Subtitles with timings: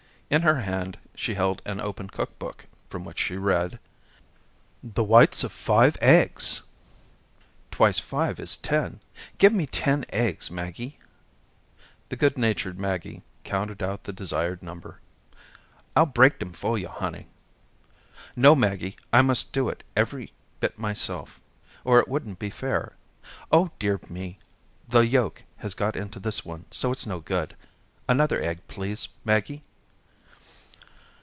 [0.33, 3.79] In her hand, she held an open cook book from which she read:
[4.81, 6.63] "'The whites of five eggs.'
[7.69, 9.01] Twice five is ten.
[9.39, 10.97] Give me ten eggs, Maggie."
[12.07, 15.01] The good natured Maggie counted out the desired number.
[15.97, 17.27] "I'll break dem for yo', honey."
[18.33, 20.31] "No, Maggie, I must do it every
[20.61, 21.41] bit myself
[21.83, 22.93] or it wouldn't be fair.
[23.51, 24.39] Oh, dear me.
[24.87, 27.53] The yolk has got into this one so it's no good.
[28.07, 29.65] Another egg, please, Maggie."